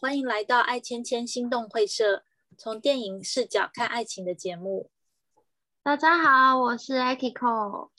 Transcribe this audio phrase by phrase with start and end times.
[0.00, 2.24] 欢迎来到爱千千心动会社，
[2.56, 4.90] 从电影视角看爱情的节目。
[5.82, 7.90] 大家好，我是 Akiko。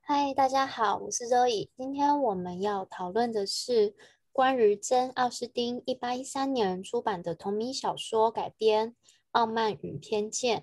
[0.00, 1.68] 嗨，大家好，我是 Zoe。
[1.76, 3.94] 今天我们要讨论的是
[4.34, 8.90] 关于珍·奥斯汀一八一三年出版的同名小说改编
[9.30, 10.58] 《傲慢与偏见》。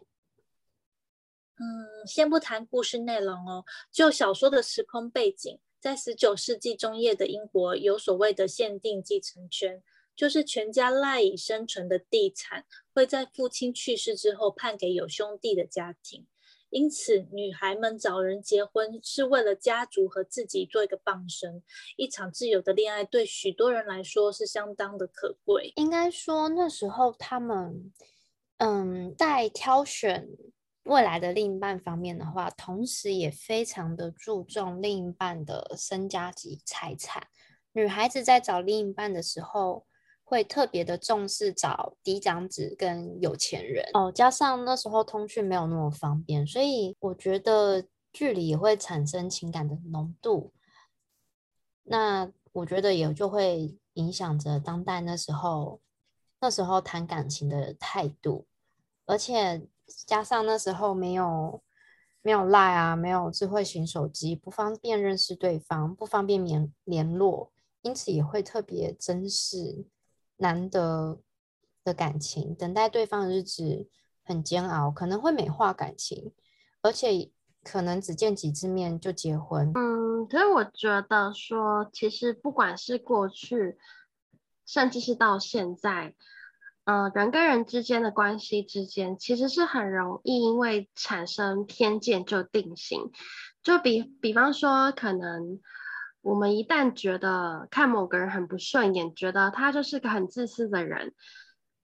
[1.55, 9.81] 嗯，先不谈故事内容哦，就小说的时空背景，在十九世纪中叶的英国有所谓的限定继承权。
[10.13, 16.27] 就是全家赖以生存的地产会在父亲去世之后判给有兄弟的家庭，
[16.71, 21.61] 因此女孩们找人结婚是为了家族和自己做一个傍身。
[21.97, 25.71] 一场自由的恋爱对许多人来说是相当的可贵。
[25.75, 27.91] 应该说那时候他们，
[28.57, 30.27] 嗯，在挑选
[30.83, 37.27] 未来的另一半方面的话，同时也非常的注重另一半的身家及财产。
[37.73, 39.85] 女孩子在找另一半的时候，
[40.31, 50.53] 会特别的重视找嫡长子跟有钱人哦，加上那时候通讯没有那么方便，所以我觉得距离也会产生情感的浓度。
[51.83, 55.81] 那我觉得也就会影响着当代那时候
[56.39, 58.45] 那时候谈感情的态度，
[59.05, 59.67] 而且
[60.07, 61.61] 加上那时候没有
[62.21, 67.51] 没有赖啊，没有智慧型手机，不方便认识对方，不方便联联络，
[67.81, 69.83] 因此也会特别珍视。
[70.41, 71.21] 难得
[71.83, 73.87] 的感情，等待对方的日子
[74.23, 76.33] 很煎熬，可能会美化感情，
[76.81, 77.31] 而且
[77.63, 79.71] 可能只见几次面就结婚。
[79.75, 83.77] 嗯，所以我觉得说，其实不管是过去，
[84.65, 86.15] 甚至是到现在，
[86.85, 93.11] 嗯、呃，人跟人之间的关系之间，其实是很容易因为产生偏见就定型。
[93.61, 95.61] 就比比方说，可能。
[96.21, 101.15] 我们一旦觉得看某个人很不顺眼，觉得他就是个很自私的人，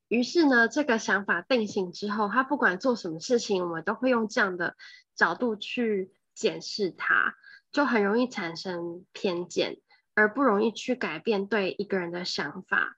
[0.08, 4.76] 于是呢，这个想法定型之后，他不管做什么事情，我们都会用这样的
[5.16, 7.34] 角度去检视他，
[7.72, 9.80] 就很容易产生偏见，
[10.14, 12.96] 而不容易去改变对一个人的想法。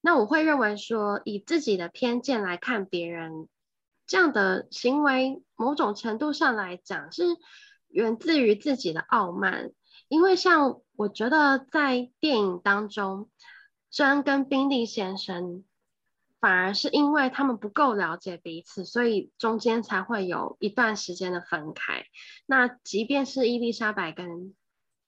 [0.00, 3.48] 那我会认为说，以自己的偏见来看别人，
[4.06, 7.24] 这样的行为，某种程度上来讲，是
[7.88, 9.72] 源自于自己的傲慢。
[10.08, 13.30] 因为像我觉得在电影当中，
[13.90, 15.64] 珍跟宾利先生
[16.40, 22.04] 反而是因为他们不够了解彼此，所以中间才会有一段时间的分开。
[22.46, 24.54] 那即便是伊丽莎白跟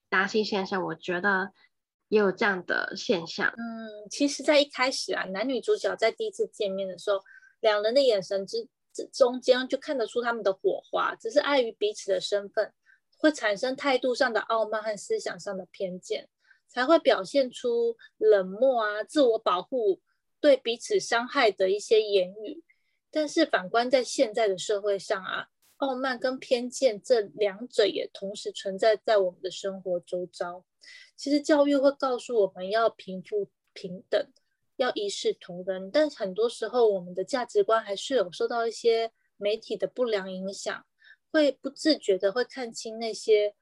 [0.08, 1.52] 达西先生，我觉得
[2.08, 3.48] 也有这样的现象。
[3.48, 7.20] 嗯，其实，在一开始啊，男女主角在第一次见面的时候，
[7.60, 12.72] 两人的眼神之之中间就看得出他们的火花，只是碍于彼此的身份。
[13.16, 16.28] 会产生态度上的傲慢和思想上的偏见，
[16.68, 20.00] 才会表现出冷漠啊、自我保护、
[20.40, 22.62] 对彼此伤害的一些言语。
[23.10, 30.64] 但是反观在现在的社会上啊，傲慢跟偏见这两者也同时存在在我们的生活周遭。
[31.16, 34.28] 其实教育会告诉我们要平富平等，
[34.76, 40.84] 要一视同仁，但很多时候我们的价值观还是有受到一些媒体的不良影响。
[41.36, 43.54] 会不自觉的会看清那些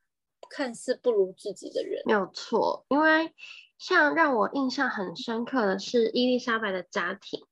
[0.49, 2.87] 看似不如自己的人，没有错。
[2.89, 3.35] 因为
[3.79, 7.45] 像让我印象很深刻的是伊丽莎白的家庭，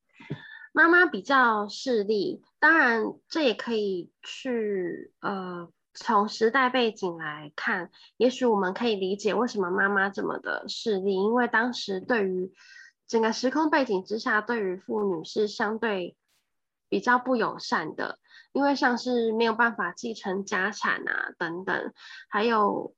[0.71, 12.53] 妈妈比较势利，当然这也可以去呃从时代背景来看，也许我们可以理解为什么妈妈这么的势利，因为当时对于
[13.07, 16.15] 整个时空背景之下，对于妇女是相对
[16.87, 18.19] 比较不友善的。
[18.53, 21.91] 因为像是没有办法继承家产啊等等，
[22.29, 22.95] 还有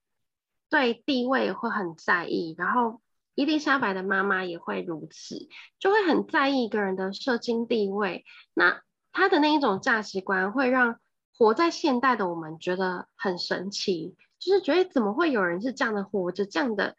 [0.70, 3.02] 对地位会很在意，然后
[3.36, 5.48] 伊丽莎白的妈妈也会如此，
[5.80, 8.26] 就会很在意一个人的社经地位。
[8.54, 8.82] 那
[9.14, 11.00] 他的那一种价值观会让
[11.38, 16.98] 活在现代的我们觉得很神奇，就是觉得怎么会有人是这样的活着，这样的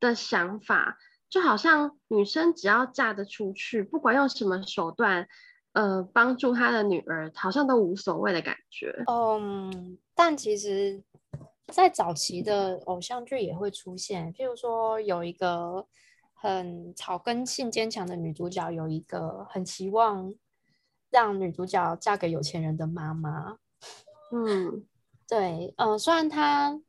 [0.00, 0.98] 的想法，
[1.30, 5.28] 就好像女生只要嫁得出去，不管用什么手段。
[5.72, 8.92] 呃，帮助他的女儿好像都无所谓的感觉。
[9.06, 11.02] 嗯，但其实，
[11.68, 15.86] 在早期的偶像剧也会出现，譬如说有一个
[16.34, 20.34] 很草根性坚强的女主角，有一个很期望
[21.10, 23.56] 让女主角嫁给有钱人的妈妈。
[24.30, 24.84] 嗯，
[25.26, 26.80] 对，嗯、呃，虽然她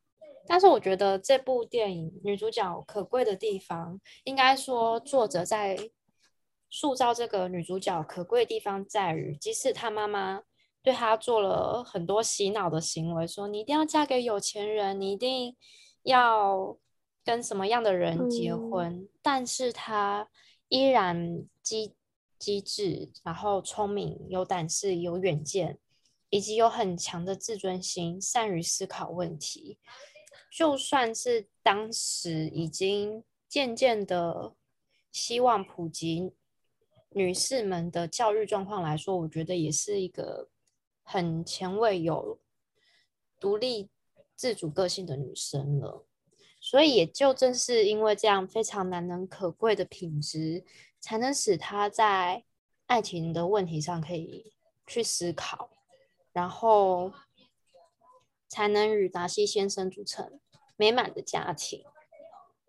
[0.45, 5.77] 但是我觉得这部电影女主角可贵的地方，应该说作者在
[6.74, 10.42] 塑造这个女主角可贵的地方在于，即使她妈妈
[10.81, 15.56] 对她做了很多洗脑的行为，说你一定要嫁给有钱人，你一定
[16.02, 16.75] 要
[17.24, 20.28] 跟什么样的人结婚，嗯、但是她
[20.68, 21.94] 依然机
[22.40, 25.78] 机智，然后聪明、有胆识、有远见，
[26.31, 29.78] 以及有很强的自尊心，善于思考问题。
[30.52, 34.56] 就算是当时已经渐渐的
[35.12, 36.34] 希望普及
[37.15, 40.50] 女士们的教育状况来说，我觉得也是一个
[41.04, 42.39] 很前卫、有
[43.39, 43.89] 独立
[44.36, 46.06] 自主个性的女生了。
[46.60, 50.63] 所以也就正是因为这样非常难能可贵的品质，
[51.01, 52.45] 才能使她在
[52.86, 54.54] 爱情的问题上可以
[54.88, 55.69] 去思考，
[56.31, 57.12] 然后
[58.48, 60.39] 才能与达西先生组成
[60.77, 61.83] 美满的家庭，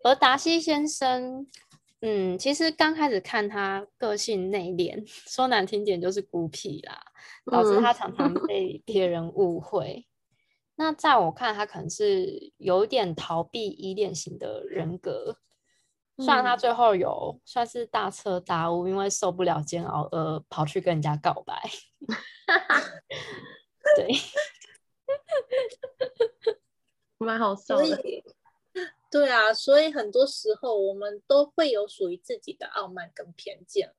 [0.03, 1.47] 而达西先生，
[2.01, 7.01] 嗯，其实刚开始看他个性内敛， 说难听点就是孤僻啦，
[7.51, 10.05] 导致他常常被别人误会。
[10.05, 10.07] 嗯、
[10.75, 15.39] 那在我看，他可能是有点逃避依恋型的人格。
[16.17, 21.61] 虽然他最后有算是大彻大悟，因为受不了煎熬而跑去跟人家告白。
[23.97, 24.07] 对。
[27.17, 27.85] 蛮好笑的，
[29.15, 33.89] 对啊，所以很多时候我们都会有属于自己的傲慢跟偏见。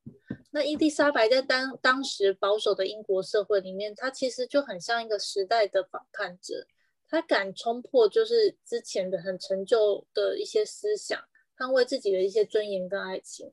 [0.51, 6.67] 那伊丽莎白在当当时保守的英国社会里面，她其实就很像一个时代的反叛者，
[7.09, 11.19] 她敢冲破就是之前的很陈旧的一些思想，
[11.57, 13.51] 捍卫自己的一些尊严跟爱情。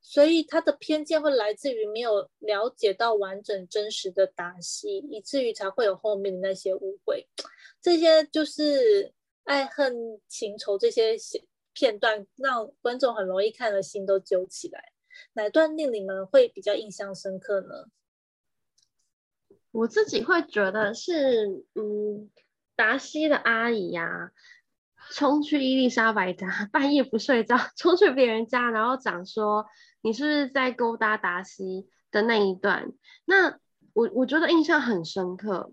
[0.00, 7.28] 所以她的偏见会来自于没有了解到完整真实的达西，以至于才会有后面的那些误会。
[7.80, 9.12] 这些就是
[9.46, 11.16] 爱恨情仇这些
[11.72, 14.92] 片段，让观众很容易看了心都揪起来。
[15.34, 17.86] 哪段令你们会比较印象深刻呢？
[19.70, 22.28] 我自己会觉得是，嗯，
[22.74, 24.32] 达西的阿姨呀、啊，
[25.12, 29.66] 冲去伊丽莎白家，半夜不睡觉，冲去别人家，然后讲说
[30.00, 32.92] 你是不是在勾搭达西的那一段。
[33.24, 33.60] 那
[33.92, 35.70] 我我觉得印象很深刻，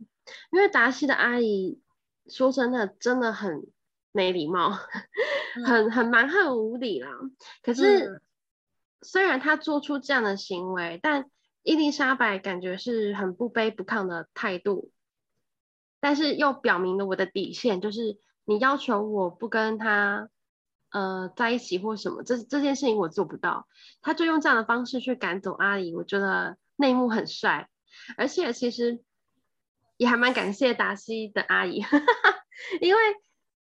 [0.52, 1.82] 因为达西的阿姨。
[2.30, 3.68] 说真的，真的很
[4.12, 4.72] 没礼貌，
[5.58, 7.10] 嗯、很很蛮横无理啦。
[7.62, 8.22] 可是，嗯、
[9.02, 11.30] 虽然他做出这样的行为，但
[11.64, 14.92] 伊丽莎白感觉是很不卑不亢的态度，
[16.00, 20.30] 但是又表明了我的底线，就是你要求我不跟他
[20.92, 23.68] 呃在一起或什么，这这件事情我做不到。
[24.02, 27.70] 他就用这样的方式去赶走阿姨，我觉得内幕很帅，
[28.16, 29.04] 而且其实。
[30.04, 31.82] 也还蛮感谢达西的阿姨，
[32.82, 33.02] 因为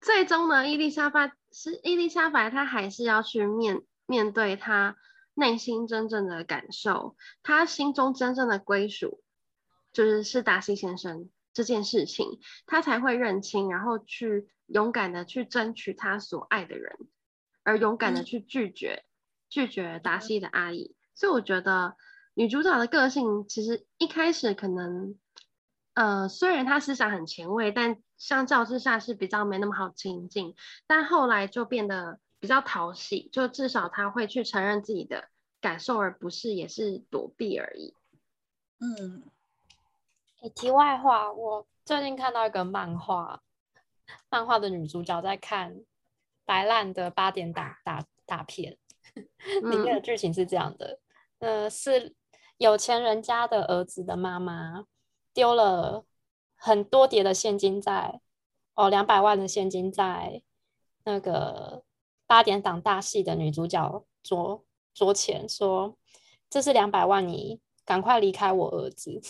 [0.00, 4.96] 最终呢，伊丽莎白是伊丽莎白，她还是要去面面对她
[5.34, 9.22] 内心真正的感受，她心中真正的归属
[9.92, 16.96] 就是是达西先生这件事情，她才会认清，然后去勇敢的去争取她所爱的人，
[17.62, 19.06] 而勇敢的去拒绝、嗯、
[19.50, 20.96] 拒绝达西的阿姨。
[21.14, 21.94] 所以我觉得
[22.32, 25.18] 女主角的个性其实一开始可能。
[25.94, 30.54] 呃，虽然他思想很前卫，但相较之下是比较没那么好亲近。
[30.86, 35.28] 但后来就变得比较讨喜，就至少他会去承认自己的
[35.60, 37.94] 感受，而不是也是躲避而已。
[38.80, 39.22] 嗯，
[40.40, 43.42] 欸，题外话，我最近看到一个漫画，
[44.30, 45.76] 漫画的女主角在看
[46.46, 48.78] 白烂的八点打打大片，
[49.62, 50.98] 里面的剧情是这样的：
[51.40, 52.14] 嗯、呃，是
[52.56, 54.86] 有钱人家的儿子的妈妈。
[55.34, 56.04] 丢了
[56.54, 58.20] 很多叠的现金在
[58.74, 60.42] 哦，两百万的现金在
[61.04, 61.82] 那个
[62.26, 65.96] 八点档大戏的女主角桌桌前，说
[66.48, 69.20] ：“这是两百万，你赶快离开我儿子。”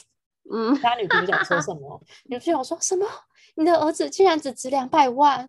[0.52, 2.00] 嗯，那女主角说什么？
[2.26, 3.06] 女主角说什么？
[3.54, 5.48] 你的儿子竟然只值两百万？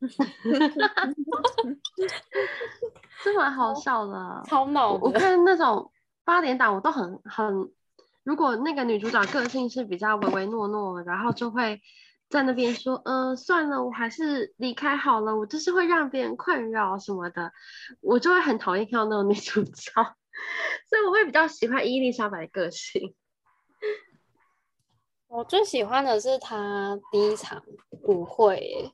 [3.22, 4.92] 这蛮好笑的，超脑！
[4.92, 5.90] 我看那种
[6.24, 7.72] 八点档，我都很很。
[8.24, 11.80] 如果那个女主角个性是比较唯唯诺诺，然后就会
[12.30, 17.52] 在那边说，嗯、呃，算了，我还是离开好了，我就是会让别人困扰什么的，
[18.00, 19.92] 我就会很讨厌看到那种女主角，
[20.88, 23.14] 所以我会比较喜欢伊丽莎白的个性。
[25.28, 27.62] 我最喜欢的是她第一场
[28.04, 28.90] 舞会，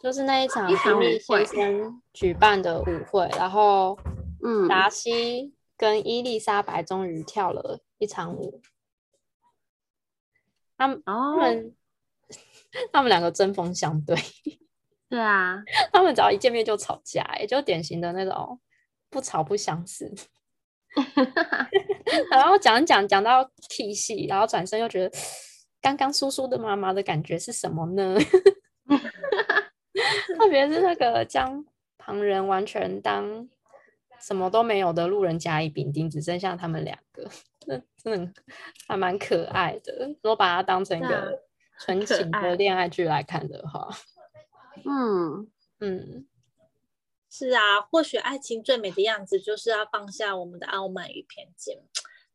[0.00, 3.98] 就是那一场伊利先生举办的舞会，然后，
[4.44, 7.80] 嗯，达西跟伊丽莎白终于跳了。
[7.98, 8.60] 一场舞，
[10.76, 11.40] 他们、oh.
[11.40, 11.74] 他们
[12.92, 14.14] 他们两个针锋相对，
[15.08, 18.60] 对啊，他们只要一见面就吵架，也就典型的那种
[19.08, 20.12] 不吵不相识。
[22.30, 25.18] 然后讲讲讲到屁戏，然后转身又觉得
[25.80, 28.14] 刚刚叔叔的妈妈的感觉是什么呢？
[30.36, 31.64] 特别是那个将
[31.96, 33.48] 旁人完全当
[34.20, 37.28] 什么都没有的路人甲乙丙丁，只剩下他们两个，
[37.66, 38.42] 那真的
[38.88, 40.06] 还蛮可爱的。
[40.08, 41.42] 如果把它当成一个
[41.80, 43.88] 纯情的恋爱剧来看的话。
[44.84, 46.26] 嗯 嗯，
[47.30, 51.82] 是啊，或许爱情最美的样子就是要放下我们的傲慢与偏见，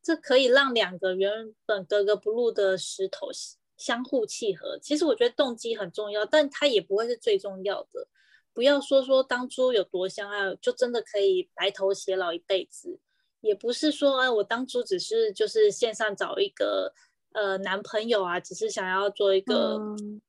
[0.02, 1.32] 这可以让两个原
[1.66, 3.30] 本格格不入的石头
[3.78, 4.78] 相互契合。
[4.80, 8.08] 其实我觉得动机很重要，但它也不会是最重要的。
[8.54, 13.00] 不要说说当初有多相爱，就真的可以白头偕老一辈子。
[13.42, 16.94] 也不是说哎，我当初只是就是线上找一个
[17.32, 19.80] 呃男朋友啊，只是想要做一个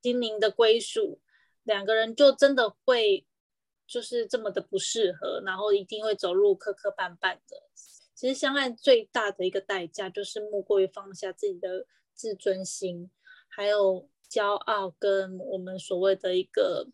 [0.02, 1.19] 心灵的归属。
[1.21, 1.29] 嗯
[1.64, 3.25] 两个人就真的会
[3.87, 7.57] 就是这么的不适合，然后一定会走路磕磕绊绊的。
[8.17, 13.09] 其实相爱最大的一个代价，就是莫过于放下自己的自尊心，
[13.47, 16.88] 还有骄傲，跟我们所谓的一个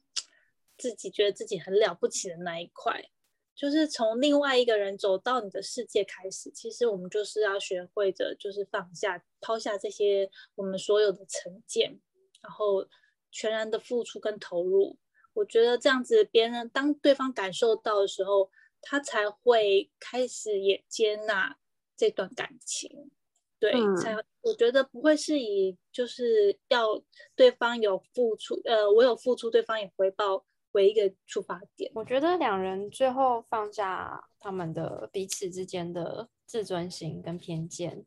[0.78, 3.10] 自己觉得自己很了不起的那一块，
[3.54, 6.50] 就是从另外一个人走到你的世界开始。
[6.50, 12.00] 其实我们就是要学会着，就是放下、抛下这些我们所有的成见，
[12.40, 12.88] 然后。
[13.30, 14.96] 全然的付出跟投入，
[15.34, 21.58] 我觉得这样子，别人当对方感受到的时候，他才会开始也接纳
[21.94, 23.10] 这段感情，
[23.60, 27.04] 对，嗯、才我觉得不会是以就是要
[27.36, 31.90] 对方有付出，呃，我有付出，对方也回报为一个出发点。
[31.94, 38.04] 我觉得两人最后放下他们的彼此之间的自尊心跟偏见，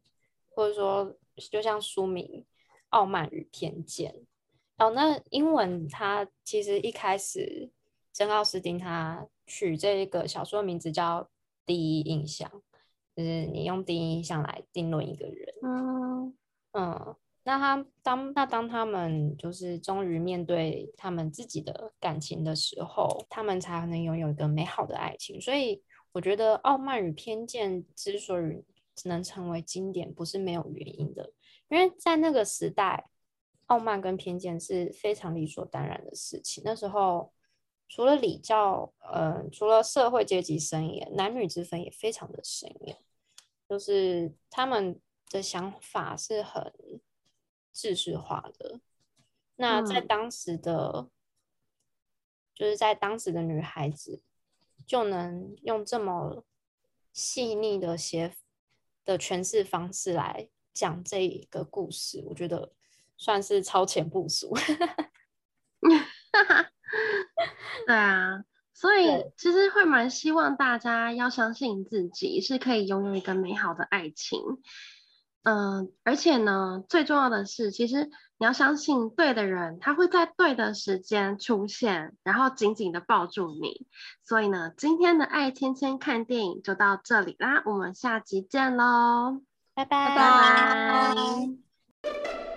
[0.49, 1.15] 或者说，
[1.49, 2.25] 就像书名
[2.89, 4.11] 《傲慢与偏见》。
[4.77, 7.69] 哦，那英文它其实一开始，
[8.11, 11.23] 珍奥斯汀他取这个小说的名字叫
[11.65, 12.49] 《第一印象》，
[13.15, 15.53] 就是你用第一印象来定论一个人。
[15.63, 16.33] 嗯
[16.71, 25.39] 嗯，那他当那当他们就是终于面对他们自己的感情的时候，他们才能拥有一个美好的爱情。
[25.39, 25.81] 所以
[26.11, 28.63] 我觉得《傲慢与偏见》之所以
[29.05, 31.33] 能成为经典，不是没有原因的，
[31.69, 33.07] 因为在那个时代。
[33.67, 36.61] 傲慢跟偏见是非常理所当然的事情。
[36.65, 37.31] 那时候，
[37.87, 42.97] 除了礼教，呃，除了社会阶级森严，男女之分也非常的森严。
[43.69, 46.69] 就是他们的想法是很
[47.71, 48.79] 制式化的。
[49.55, 51.09] 那在当时的，嗯、
[52.55, 54.21] 就是在当时的女孩子，
[54.85, 56.43] 就能用这么
[57.13, 58.35] 细腻的写
[59.05, 62.73] 的诠释方式来讲这一个故事，我觉得。
[63.17, 64.51] 算是超前部署，
[67.85, 69.05] 对啊，所以
[69.37, 74.39] 其实会蛮希望大家要相信自己是可以拥有一个美好的爱情，
[75.43, 83.87] 嗯、呃，而且呢，最重要的是，其实你要相信对的人，他会在对的时间出现，然后紧紧的抱住你。
[84.23, 89.41] 所以呢，今天的爱芊芊看电影就到这里啦，我们下集见喽，
[89.73, 90.15] 拜拜。
[90.15, 91.15] 拜
[92.03, 92.50] 拜。